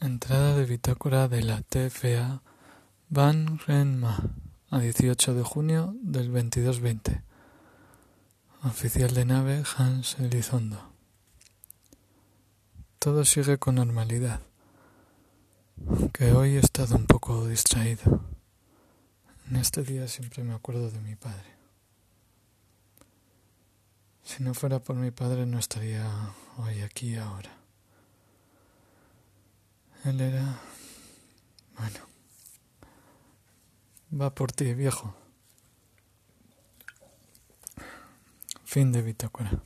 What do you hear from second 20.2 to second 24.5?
me acuerdo de mi padre. Si